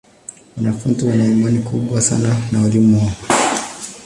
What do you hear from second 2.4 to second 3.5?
na walimu wao.